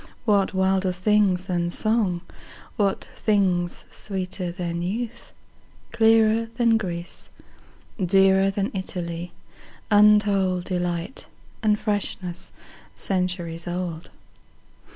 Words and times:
What 0.25 0.51
wilder 0.55 0.91
things 0.91 1.43
than 1.43 1.69
song, 1.69 2.21
what 2.75 3.07
thingsSweeter 3.15 4.51
than 4.57 4.81
youth, 4.81 5.31
clearer 5.91 6.47
than 6.55 6.77
Greece, 6.79 7.29
Dearer 8.03 8.49
than 8.49 8.71
Italy, 8.73 9.31
untoldDelight, 9.91 11.27
and 11.61 11.79
freshness 11.79 12.51
centuries 12.95 13.67
old? 13.67 14.09